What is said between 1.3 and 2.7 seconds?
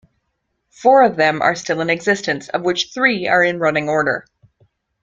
are still in existence of